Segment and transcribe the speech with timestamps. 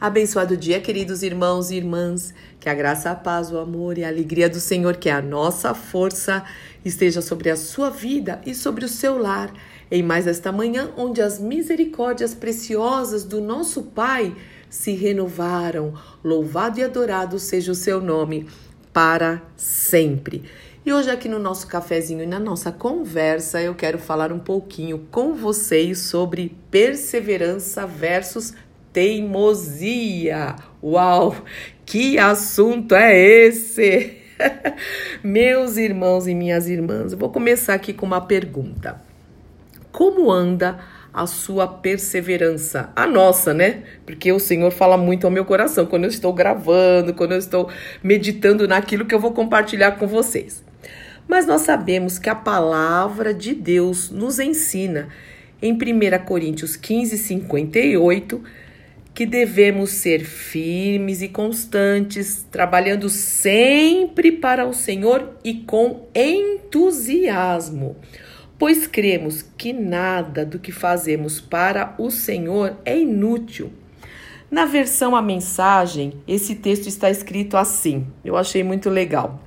[0.00, 2.32] Abençoado dia, queridos irmãos e irmãs.
[2.58, 5.20] Que a graça, a paz, o amor e a alegria do Senhor, que é a
[5.20, 6.42] nossa força,
[6.82, 9.52] esteja sobre a sua vida e sobre o seu lar.
[9.90, 14.34] Em mais esta manhã, onde as misericórdias preciosas do nosso Pai
[14.70, 15.92] se renovaram.
[16.24, 18.48] Louvado e adorado seja o seu nome
[18.94, 20.44] para sempre.
[20.82, 25.06] E hoje, aqui no nosso cafezinho e na nossa conversa, eu quero falar um pouquinho
[25.10, 28.54] com vocês sobre perseverança versus
[28.92, 30.56] teimosia.
[30.82, 31.36] Uau,
[31.84, 34.16] que assunto é esse?
[35.22, 39.00] Meus irmãos e minhas irmãs, vou começar aqui com uma pergunta.
[39.92, 40.78] Como anda
[41.12, 42.90] a sua perseverança?
[42.94, 43.82] A nossa, né?
[44.06, 47.68] Porque o Senhor fala muito ao meu coração quando eu estou gravando, quando eu estou
[48.02, 50.64] meditando naquilo que eu vou compartilhar com vocês.
[51.28, 55.08] Mas nós sabemos que a palavra de Deus nos ensina
[55.62, 58.42] em 1 Coríntios 15, 58
[59.20, 67.96] que devemos ser firmes e constantes, trabalhando sempre para o Senhor e com entusiasmo,
[68.58, 73.70] pois cremos que nada do que fazemos para o Senhor é inútil.
[74.50, 79.38] Na versão A Mensagem, esse texto está escrito assim, eu achei muito legal.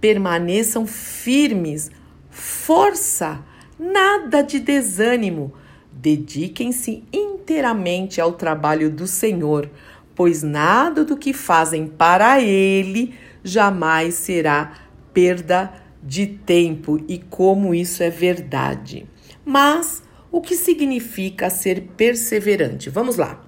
[0.00, 1.92] Permaneçam firmes,
[2.28, 3.38] força,
[3.78, 5.54] nada de desânimo
[5.98, 9.70] Dediquem-se inteiramente ao trabalho do Senhor,
[10.14, 14.74] pois nada do que fazem para Ele jamais será
[15.14, 15.72] perda
[16.02, 19.06] de tempo e como isso é verdade.
[19.44, 22.90] Mas o que significa ser perseverante?
[22.90, 23.42] Vamos lá.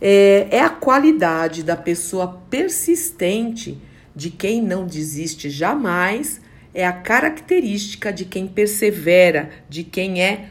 [0.00, 3.76] É, é a qualidade da pessoa persistente,
[4.14, 6.40] de quem não desiste jamais,
[6.72, 10.50] é a característica de quem persevera, de quem é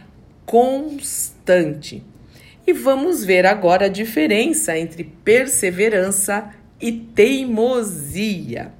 [0.49, 2.03] constante.
[2.65, 6.49] E vamos ver agora a diferença entre perseverança
[6.81, 8.73] e teimosia.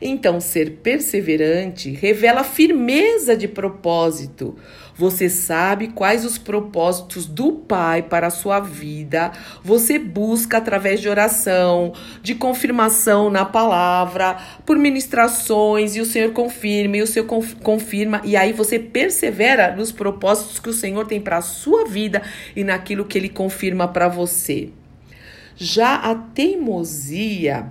[0.00, 4.56] Então, ser perseverante revela firmeza de propósito.
[4.94, 9.30] Você sabe quais os propósitos do Pai para a sua vida.
[9.62, 16.96] Você busca através de oração, de confirmação na palavra, por ministrações, e o Senhor confirma,
[16.96, 17.26] e o Senhor
[17.62, 22.22] confirma, e aí você persevera nos propósitos que o Senhor tem para a sua vida
[22.54, 24.70] e naquilo que ele confirma para você.
[25.56, 27.66] Já a teimosia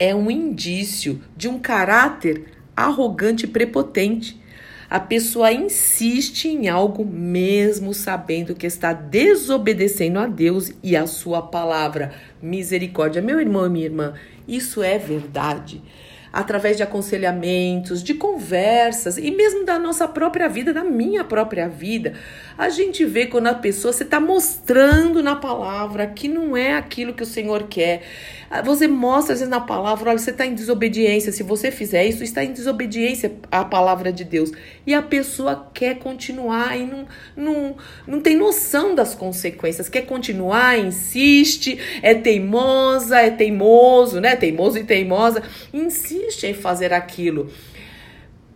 [0.00, 4.40] é um indício de um caráter arrogante e prepotente.
[4.88, 11.42] A pessoa insiste em algo mesmo sabendo que está desobedecendo a Deus e a sua
[11.42, 12.12] palavra.
[12.42, 13.22] Misericórdia.
[13.22, 14.14] Meu irmão e minha irmã,
[14.48, 15.82] isso é verdade
[16.32, 22.14] através de aconselhamentos, de conversas e mesmo da nossa própria vida, da minha própria vida.
[22.60, 27.14] A gente vê quando a pessoa você está mostrando na palavra que não é aquilo
[27.14, 28.02] que o Senhor quer.
[28.62, 31.32] Você mostra às vezes na palavra, olha, você está em desobediência.
[31.32, 34.52] Se você fizer isso, está em desobediência à palavra de Deus.
[34.86, 37.76] E a pessoa quer continuar e não, não,
[38.06, 39.88] não tem noção das consequências.
[39.88, 44.36] Quer continuar, insiste, é teimosa, é teimoso, né?
[44.36, 45.42] Teimoso e teimosa.
[45.72, 47.50] Insiste em fazer aquilo.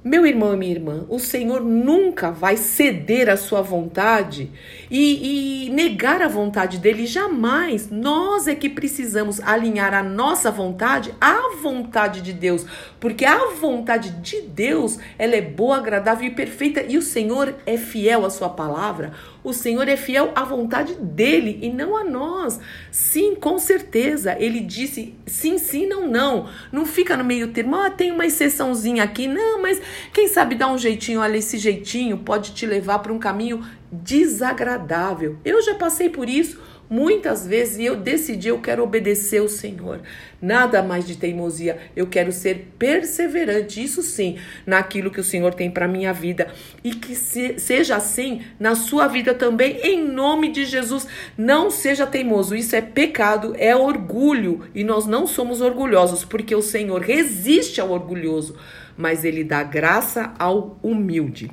[0.04, 4.50] Meu irmão e minha irmã, o Senhor nunca vai ceder à sua vontade
[4.96, 7.90] e, e, negar a vontade dele, jamais.
[7.90, 12.64] Nós é que precisamos alinhar a nossa vontade à vontade de Deus,
[13.00, 17.76] porque a vontade de Deus ela é boa, agradável e perfeita e o Senhor é
[17.76, 19.12] fiel à sua palavra.
[19.42, 22.58] O Senhor é fiel à vontade dele e não a nós.
[22.90, 24.34] Sim, com certeza.
[24.38, 26.48] Ele disse sim, sim, não, não.
[26.72, 27.76] Não fica no meio termo.
[27.76, 29.26] Ah, tem uma exceçãozinha aqui.
[29.26, 29.82] Não, mas
[30.14, 33.62] quem sabe dar um jeitinho, olha, esse jeitinho pode te levar para um caminho
[34.02, 35.38] desagradável.
[35.44, 40.00] Eu já passei por isso muitas vezes e eu decidi eu quero obedecer o Senhor.
[40.40, 45.70] Nada mais de teimosia, eu quero ser perseverante, isso sim, naquilo que o Senhor tem
[45.70, 46.48] para minha vida
[46.82, 51.06] e que se, seja assim na sua vida também, em nome de Jesus.
[51.36, 56.62] Não seja teimoso, isso é pecado, é orgulho e nós não somos orgulhosos porque o
[56.62, 58.56] Senhor resiste ao orgulhoso,
[58.96, 61.50] mas ele dá graça ao humilde.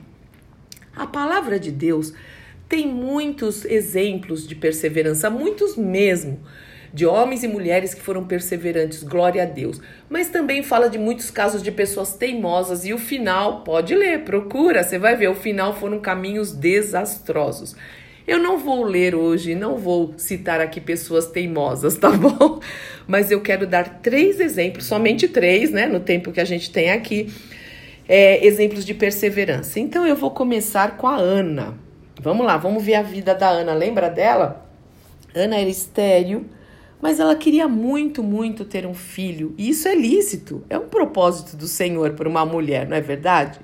[0.96, 2.14] A palavra de Deus
[2.68, 6.40] tem muitos exemplos de perseverança, muitos mesmo,
[6.94, 9.82] de homens e mulheres que foram perseverantes, glória a Deus.
[10.10, 14.84] Mas também fala de muitos casos de pessoas teimosas e o final, pode ler, procura,
[14.84, 17.76] você vai ver, o final foram caminhos desastrosos.
[18.28, 22.60] Eu não vou ler hoje, não vou citar aqui pessoas teimosas, tá bom?
[23.08, 26.92] Mas eu quero dar três exemplos, somente três, né, no tempo que a gente tem
[26.92, 27.28] aqui
[28.14, 29.80] é, exemplos de perseverança.
[29.80, 31.78] Então eu vou começar com a Ana.
[32.20, 33.74] Vamos lá, vamos ver a vida da Ana.
[33.74, 34.70] Lembra dela?
[35.34, 36.44] Ana era estéril,
[37.02, 39.56] mas ela queria muito, muito ter um filho.
[39.58, 43.62] E isso é lícito, é um propósito do Senhor para uma mulher, não é verdade?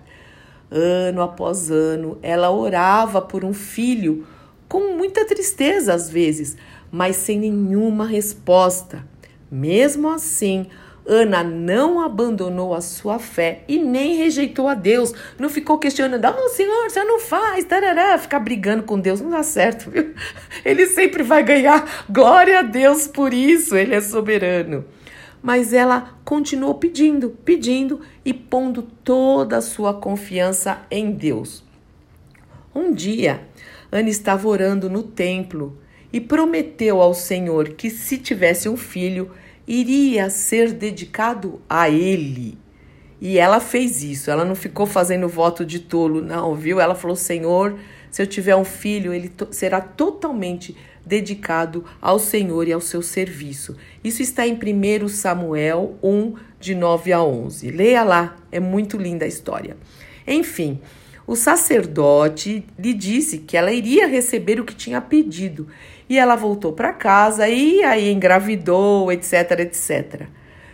[0.71, 4.25] Ano após ano, ela orava por um filho
[4.69, 6.55] com muita tristeza às vezes,
[6.89, 9.05] mas sem nenhuma resposta.
[9.51, 10.67] Mesmo assim,
[11.07, 15.13] Ana não abandonou a sua fé e nem rejeitou a Deus.
[15.39, 19.41] Não ficou questionando, oh Senhor, você não faz, tarará, ficar brigando com Deus não dá
[19.41, 20.13] certo, viu?
[20.65, 24.83] Ele sempre vai ganhar glória a Deus por isso, ele é soberano.
[25.41, 31.63] Mas ela continuou pedindo, pedindo e pondo toda a sua confiança em Deus.
[32.75, 33.41] Um dia,
[33.91, 35.77] Ana estava orando no templo
[36.11, 39.31] e prometeu ao Senhor que se tivesse um filho,
[39.67, 42.57] iria ser dedicado a ele.
[43.19, 46.79] E ela fez isso, ela não ficou fazendo voto de tolo, não, viu?
[46.79, 47.77] Ela falou: Senhor,
[48.11, 50.75] se eu tiver um filho, ele será totalmente
[51.05, 53.75] dedicado ao Senhor e ao seu serviço.
[54.03, 57.71] Isso está em 1 Samuel 1, de 9 a 11.
[57.71, 59.77] Leia lá, é muito linda a história.
[60.27, 60.79] Enfim,
[61.27, 65.67] o sacerdote lhe disse que ela iria receber o que tinha pedido
[66.09, 70.27] e ela voltou para casa e aí engravidou, etc, etc.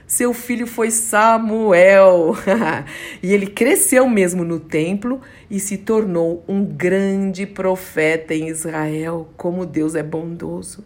[0.06, 2.36] Seu filho foi Samuel
[3.24, 5.20] e ele cresceu mesmo no templo
[5.50, 9.30] e se tornou um grande profeta em Israel.
[9.36, 10.84] Como Deus é bondoso.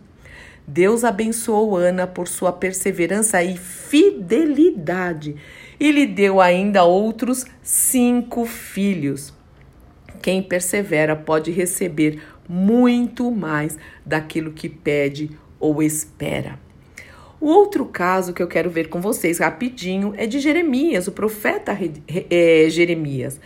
[0.66, 5.36] Deus abençoou Ana por sua perseverança e fidelidade
[5.78, 9.37] e lhe deu ainda outros cinco filhos.
[10.28, 16.60] Quem persevera pode receber muito mais daquilo que pede ou espera.
[17.40, 21.72] O outro caso que eu quero ver com vocês rapidinho é de Jeremias, o profeta
[22.30, 23.40] é, Jeremias.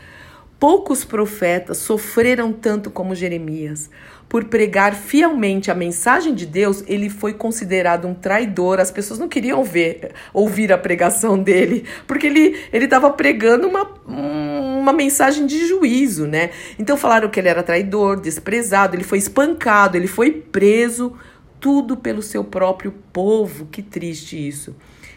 [0.61, 3.89] Poucos profetas sofreram tanto como Jeremias.
[4.29, 8.79] Por pregar fielmente a mensagem de Deus, ele foi considerado um traidor.
[8.79, 14.93] As pessoas não queriam ver, ouvir a pregação dele, porque ele estava pregando uma, uma
[14.93, 16.51] mensagem de juízo, né?
[16.77, 21.17] Então falaram que ele era traidor, desprezado, ele foi espancado, ele foi preso,
[21.59, 23.65] tudo pelo seu próprio povo.
[23.65, 24.75] Que triste isso.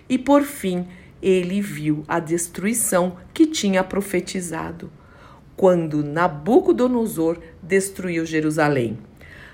[0.08, 0.88] E por fim,
[1.20, 4.90] ele viu a destruição que tinha profetizado
[5.56, 8.98] quando Nabucodonosor destruiu Jerusalém.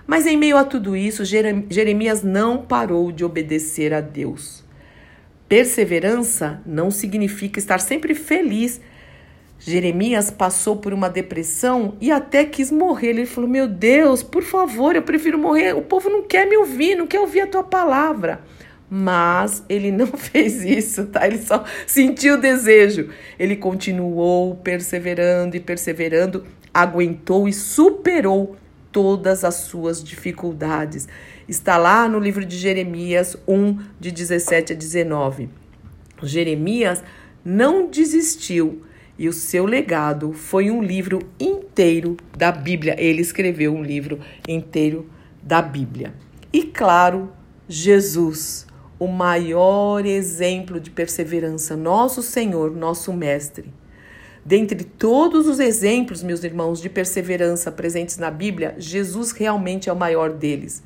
[0.07, 4.65] Mas em meio a tudo isso, Jeremias não parou de obedecer a Deus.
[5.49, 8.81] Perseverança não significa estar sempre feliz.
[9.59, 13.11] Jeremias passou por uma depressão e até quis morrer.
[13.11, 15.77] Ele falou: Meu Deus, por favor, eu prefiro morrer.
[15.77, 18.41] O povo não quer me ouvir, não quer ouvir a tua palavra
[18.91, 21.27] mas ele não fez isso, tá?
[21.27, 23.11] Ele só sentiu o desejo.
[23.39, 26.45] Ele continuou perseverando e perseverando,
[26.75, 28.57] aguentou e superou
[28.91, 31.07] todas as suas dificuldades.
[31.49, 35.49] Está lá no livro de Jeremias 1, de 17 a 19.
[36.23, 37.03] Jeremias
[37.45, 38.83] não desistiu
[39.19, 42.97] e o seu legado foi um livro inteiro da Bíblia.
[42.99, 45.09] Ele escreveu um livro inteiro
[45.43, 46.15] da Bíblia.
[46.53, 47.31] E claro,
[47.69, 48.67] Jesus
[49.01, 53.73] o maior exemplo de perseverança, nosso Senhor, nosso Mestre.
[54.45, 59.97] Dentre todos os exemplos, meus irmãos, de perseverança presentes na Bíblia, Jesus realmente é o
[59.97, 60.83] maior deles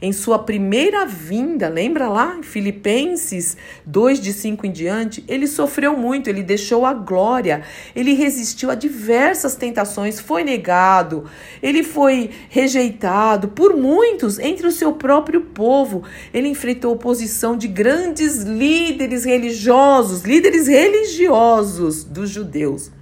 [0.00, 5.96] em sua primeira vinda, lembra lá em Filipenses 2 de 5 em diante, ele sofreu
[5.96, 7.62] muito, ele deixou a glória,
[7.96, 11.24] ele resistiu a diversas tentações, foi negado,
[11.60, 16.04] ele foi rejeitado por muitos entre o seu próprio povo.
[16.32, 22.92] Ele enfrentou oposição de grandes líderes religiosos, líderes religiosos dos judeus.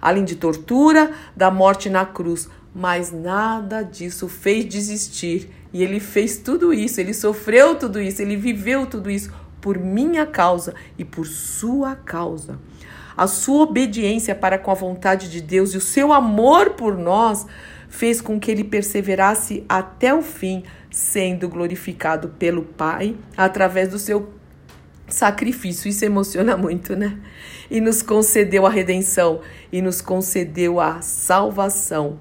[0.00, 6.38] Além de tortura, da morte na cruz, mas nada disso fez desistir e ele fez
[6.38, 11.26] tudo isso, ele sofreu tudo isso, ele viveu tudo isso por minha causa e por
[11.26, 12.58] sua causa.
[13.16, 17.46] A sua obediência para com a vontade de Deus e o seu amor por nós
[17.88, 24.32] fez com que ele perseverasse até o fim, sendo glorificado pelo Pai através do seu
[25.08, 25.88] sacrifício.
[25.88, 27.18] Isso emociona muito, né?
[27.70, 29.40] E nos concedeu a redenção
[29.72, 32.18] e nos concedeu a salvação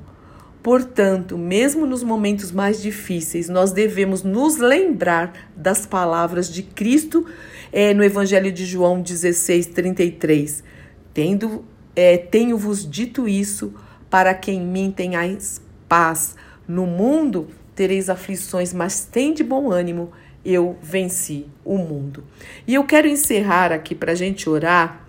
[0.67, 7.25] Portanto, mesmo nos momentos mais difíceis, nós devemos nos lembrar das palavras de Cristo
[7.71, 10.65] é, no Evangelho de João 16, 33.
[11.13, 11.63] Tendo,
[11.95, 13.73] é, Tenho-vos dito isso
[14.09, 16.35] para que em mim tenhais paz.
[16.67, 20.11] No mundo tereis aflições, mas tem de bom ânimo,
[20.43, 22.25] eu venci o mundo.
[22.67, 25.06] E eu quero encerrar aqui para a gente orar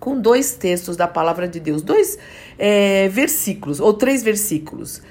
[0.00, 2.18] com dois textos da palavra de Deus, dois
[2.58, 5.02] é, versículos, ou três versículos.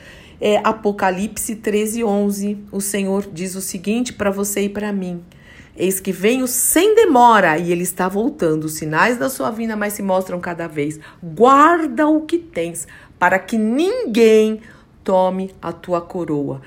[0.42, 2.58] é Apocalipse 13, 11.
[2.72, 5.24] O Senhor diz o seguinte para você e para mim.
[5.78, 8.66] Eis que venho sem demora e ele está voltando.
[8.66, 11.00] Os sinais da sua vinda mais se mostram cada vez.
[11.24, 14.60] Guarda o que tens, para que ninguém
[15.04, 16.62] tome a tua coroa.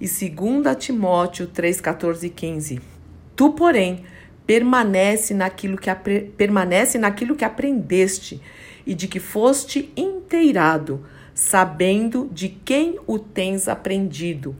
[0.00, 2.80] E 2 Timóteo 3, 14 e 15.
[3.36, 4.04] Tu, porém,
[4.46, 5.90] permanece naquilo que,
[6.36, 8.40] permanece naquilo que aprendeste
[8.86, 14.54] e de que foste inteirado, sabendo de quem o tens aprendido,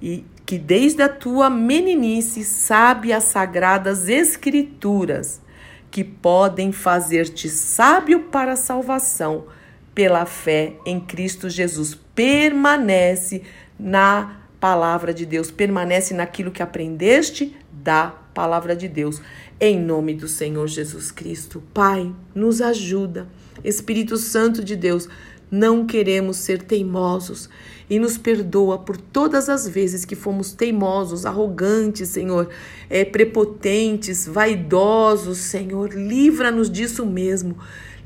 [0.00, 5.42] e que desde a tua meninice sabe as sagradas escrituras,
[5.90, 9.46] que podem fazer-te sábio para a salvação
[9.94, 11.98] pela fé em Cristo Jesus.
[12.14, 13.42] Permanece
[13.78, 19.22] na palavra de Deus, permanece naquilo que aprendeste da palavra de Deus.
[19.60, 21.62] Em nome do Senhor Jesus Cristo.
[21.72, 23.28] Pai, nos ajuda.
[23.62, 25.08] Espírito Santo de Deus,
[25.50, 27.48] não queremos ser teimosos
[27.88, 32.48] e nos perdoa por todas as vezes que fomos teimosos, arrogantes, Senhor,
[32.90, 35.94] é, prepotentes, vaidosos, Senhor.
[35.94, 37.56] Livra-nos disso mesmo.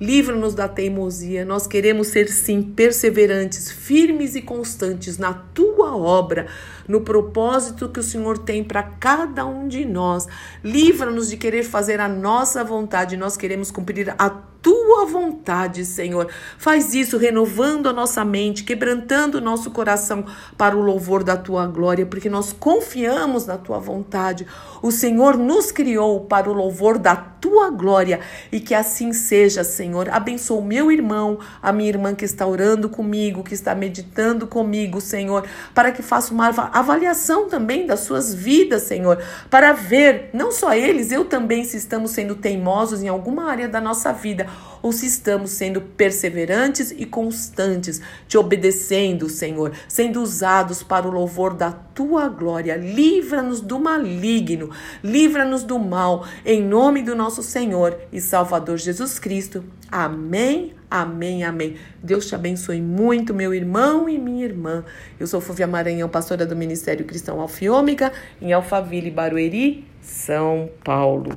[0.01, 1.45] Livra-nos da teimosia.
[1.45, 6.47] Nós queremos ser, sim, perseverantes, firmes e constantes na tua obra,
[6.87, 10.27] no propósito que o Senhor tem para cada um de nós.
[10.63, 13.17] Livra-nos de querer fazer a nossa vontade.
[13.17, 14.31] Nós queremos cumprir a
[14.63, 16.29] tua vontade, Senhor.
[16.59, 20.25] Faz isso renovando a nossa mente, quebrantando o nosso coração
[20.57, 24.47] para o louvor da tua glória, porque nós confiamos na tua vontade.
[24.83, 27.38] O Senhor nos criou para o louvor da tua
[27.71, 30.09] glória e que assim seja, Senhor.
[30.09, 35.01] Abençoa o meu irmão, a minha irmã que está orando comigo, que está meditando comigo,
[35.01, 40.73] Senhor, para que faça uma avaliação também das suas vidas, Senhor, para ver, não só
[40.73, 44.47] eles, eu também, se estamos sendo teimosos em alguma área da nossa vida
[44.83, 51.55] ou se estamos sendo perseverantes e constantes, te obedecendo, Senhor, sendo usados para o louvor
[51.55, 52.77] da tua glória.
[52.77, 54.71] Livra-nos do maligno,
[55.03, 59.65] livra-nos do mal, em nome do nosso Senhor e Salvador Jesus Cristo.
[59.91, 60.75] Amém.
[60.91, 61.77] Amém, amém.
[62.03, 64.85] Deus te abençoe muito, meu irmão e minha irmã.
[65.21, 71.37] Eu sou Fúvia Maranhão, pastora do Ministério Cristão Alfiômega, em Alphaville, Barueri, São Paulo.